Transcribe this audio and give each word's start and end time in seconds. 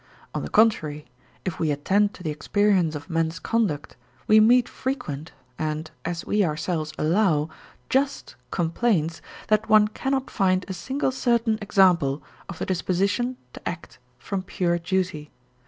On 0.33 0.41
the 0.41 0.49
contrary, 0.49 1.05
if 1.45 1.59
we 1.59 1.69
attend 1.69 2.15
to 2.15 2.23
the 2.23 2.31
experience 2.31 2.95
of 2.95 3.07
men's 3.07 3.37
conduct, 3.37 3.95
we 4.25 4.39
meet 4.39 4.67
frequent 4.67 5.31
and, 5.59 5.91
as 6.03 6.25
we 6.25 6.43
ourselves 6.43 6.91
allow, 6.97 7.49
just 7.87 8.33
complaints 8.49 9.21
that 9.49 9.69
one 9.69 9.87
cannot 9.89 10.31
find 10.31 10.65
a 10.67 10.73
single 10.73 11.11
certain 11.11 11.59
example 11.61 12.23
of 12.49 12.57
the 12.57 12.65
disposition 12.65 13.37
to 13.53 13.69
act 13.69 13.99
from 14.17 14.41
pure 14.41 14.79
duty. 14.79 15.29